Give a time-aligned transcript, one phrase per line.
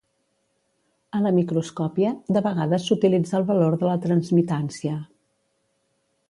[1.17, 4.97] A la microscòpia, de vegades s'utilitza el valor de la transmitància.